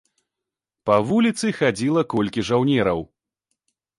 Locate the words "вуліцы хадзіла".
1.09-2.03